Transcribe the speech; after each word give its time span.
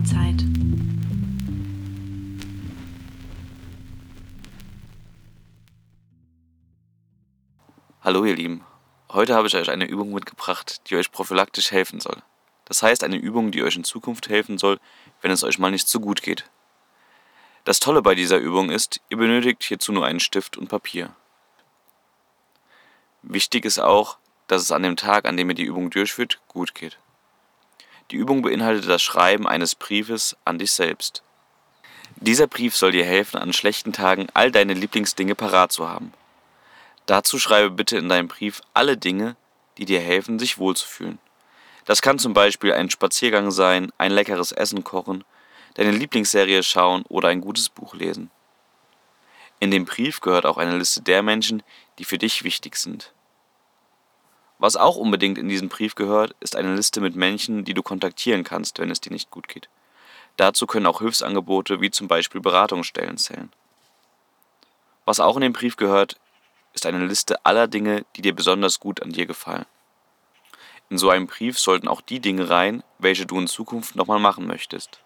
Sommerzeit. 0.00 0.44
Hallo 8.02 8.24
ihr 8.24 8.34
Lieben, 8.34 8.64
heute 9.10 9.34
habe 9.34 9.48
ich 9.48 9.54
euch 9.54 9.70
eine 9.70 9.86
Übung 9.86 10.12
mitgebracht, 10.12 10.88
die 10.88 10.96
euch 10.96 11.12
prophylaktisch 11.12 11.70
helfen 11.70 12.00
soll. 12.00 12.16
Das 12.64 12.82
heißt 12.82 13.04
eine 13.04 13.16
Übung, 13.16 13.50
die 13.50 13.62
euch 13.62 13.76
in 13.76 13.84
Zukunft 13.84 14.28
helfen 14.28 14.58
soll, 14.58 14.78
wenn 15.20 15.30
es 15.30 15.44
euch 15.44 15.58
mal 15.58 15.70
nicht 15.70 15.88
so 15.88 16.00
gut 16.00 16.22
geht. 16.22 16.48
Das 17.64 17.80
Tolle 17.80 18.00
bei 18.00 18.14
dieser 18.14 18.38
Übung 18.38 18.70
ist, 18.70 19.00
ihr 19.10 19.18
benötigt 19.18 19.64
hierzu 19.64 19.92
nur 19.92 20.06
einen 20.06 20.20
Stift 20.20 20.56
und 20.56 20.68
Papier. 20.68 21.14
Wichtig 23.22 23.66
ist 23.66 23.78
auch, 23.78 24.16
dass 24.46 24.62
es 24.62 24.72
an 24.72 24.82
dem 24.82 24.96
Tag, 24.96 25.26
an 25.26 25.36
dem 25.36 25.50
ihr 25.50 25.54
die 25.54 25.64
Übung 25.64 25.90
durchführt, 25.90 26.40
gut 26.48 26.74
geht. 26.74 26.98
Die 28.10 28.16
Übung 28.16 28.42
beinhaltet 28.42 28.88
das 28.88 29.02
Schreiben 29.02 29.46
eines 29.46 29.74
Briefes 29.74 30.36
an 30.44 30.58
dich 30.58 30.72
selbst. 30.72 31.22
Dieser 32.16 32.48
Brief 32.48 32.76
soll 32.76 32.92
dir 32.92 33.04
helfen, 33.04 33.38
an 33.38 33.52
schlechten 33.52 33.92
Tagen 33.92 34.26
all 34.34 34.50
deine 34.50 34.74
Lieblingsdinge 34.74 35.36
parat 35.36 35.70
zu 35.70 35.88
haben. 35.88 36.12
Dazu 37.06 37.38
schreibe 37.38 37.70
bitte 37.70 37.96
in 37.98 38.08
deinem 38.08 38.28
Brief 38.28 38.62
alle 38.74 38.96
Dinge, 38.96 39.36
die 39.78 39.84
dir 39.84 40.00
helfen, 40.00 40.38
sich 40.38 40.58
wohlzufühlen. 40.58 41.18
Das 41.84 42.02
kann 42.02 42.18
zum 42.18 42.34
Beispiel 42.34 42.72
ein 42.72 42.90
Spaziergang 42.90 43.50
sein, 43.50 43.92
ein 43.96 44.12
leckeres 44.12 44.52
Essen 44.52 44.84
kochen, 44.84 45.24
deine 45.74 45.92
Lieblingsserie 45.92 46.62
schauen 46.62 47.04
oder 47.08 47.28
ein 47.28 47.40
gutes 47.40 47.68
Buch 47.68 47.94
lesen. 47.94 48.30
In 49.60 49.70
dem 49.70 49.84
Brief 49.84 50.20
gehört 50.20 50.46
auch 50.46 50.58
eine 50.58 50.76
Liste 50.76 51.02
der 51.02 51.22
Menschen, 51.22 51.62
die 51.98 52.04
für 52.04 52.18
dich 52.18 52.44
wichtig 52.44 52.76
sind. 52.76 53.12
Was 54.60 54.76
auch 54.76 54.96
unbedingt 54.96 55.38
in 55.38 55.48
diesen 55.48 55.70
Brief 55.70 55.94
gehört, 55.94 56.36
ist 56.38 56.54
eine 56.54 56.74
Liste 56.74 57.00
mit 57.00 57.16
Menschen, 57.16 57.64
die 57.64 57.72
du 57.72 57.82
kontaktieren 57.82 58.44
kannst, 58.44 58.78
wenn 58.78 58.90
es 58.90 59.00
dir 59.00 59.10
nicht 59.10 59.30
gut 59.30 59.48
geht. 59.48 59.70
Dazu 60.36 60.66
können 60.66 60.84
auch 60.84 61.00
Hilfsangebote 61.00 61.80
wie 61.80 61.90
zum 61.90 62.08
Beispiel 62.08 62.42
Beratungsstellen 62.42 63.16
zählen. 63.16 63.50
Was 65.06 65.18
auch 65.18 65.36
in 65.36 65.40
den 65.40 65.54
Brief 65.54 65.76
gehört, 65.76 66.20
ist 66.74 66.84
eine 66.84 67.06
Liste 67.06 67.44
aller 67.46 67.68
Dinge, 67.68 68.04
die 68.16 68.22
dir 68.22 68.36
besonders 68.36 68.80
gut 68.80 69.00
an 69.00 69.12
dir 69.12 69.24
gefallen. 69.24 69.64
In 70.90 70.98
so 70.98 71.08
einem 71.08 71.26
Brief 71.26 71.58
sollten 71.58 71.88
auch 71.88 72.02
die 72.02 72.20
Dinge 72.20 72.50
rein, 72.50 72.82
welche 72.98 73.24
du 73.24 73.38
in 73.38 73.46
Zukunft 73.46 73.96
nochmal 73.96 74.20
machen 74.20 74.46
möchtest. 74.46 75.00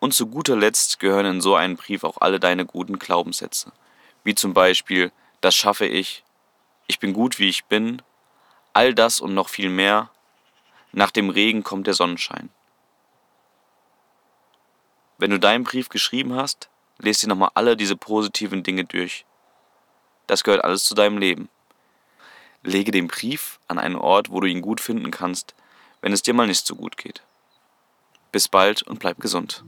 Und 0.00 0.14
zu 0.14 0.28
guter 0.28 0.56
Letzt 0.56 0.98
gehören 0.98 1.26
in 1.26 1.40
so 1.42 1.56
einen 1.56 1.76
Brief 1.76 2.04
auch 2.04 2.22
alle 2.22 2.40
deine 2.40 2.64
guten 2.64 2.98
Glaubenssätze, 2.98 3.70
wie 4.24 4.34
zum 4.34 4.54
Beispiel 4.54 5.12
das 5.42 5.54
schaffe 5.54 5.84
ich, 5.84 6.24
ich 6.88 6.98
bin 6.98 7.12
gut 7.12 7.38
wie 7.38 7.48
ich 7.48 7.66
bin, 7.66 8.02
all 8.72 8.92
das 8.94 9.20
und 9.20 9.34
noch 9.34 9.48
viel 9.48 9.70
mehr, 9.70 10.10
nach 10.90 11.12
dem 11.12 11.30
Regen 11.30 11.62
kommt 11.62 11.86
der 11.86 11.94
Sonnenschein. 11.94 12.50
Wenn 15.18 15.30
du 15.30 15.38
deinen 15.38 15.64
Brief 15.64 15.88
geschrieben 15.88 16.34
hast, 16.34 16.68
lest 16.98 17.22
dir 17.22 17.28
nochmal 17.28 17.50
alle 17.54 17.76
diese 17.76 17.96
positiven 17.96 18.62
Dinge 18.62 18.84
durch. 18.84 19.24
Das 20.26 20.44
gehört 20.44 20.64
alles 20.64 20.84
zu 20.84 20.94
deinem 20.94 21.18
Leben. 21.18 21.48
Lege 22.62 22.90
den 22.90 23.06
Brief 23.06 23.60
an 23.68 23.78
einen 23.78 23.96
Ort, 23.96 24.30
wo 24.30 24.40
du 24.40 24.46
ihn 24.46 24.62
gut 24.62 24.80
finden 24.80 25.10
kannst, 25.10 25.54
wenn 26.00 26.12
es 26.12 26.22
dir 26.22 26.34
mal 26.34 26.46
nicht 26.46 26.66
so 26.66 26.74
gut 26.74 26.96
geht. 26.96 27.22
Bis 28.32 28.48
bald 28.48 28.82
und 28.82 28.98
bleib 28.98 29.20
gesund. 29.20 29.64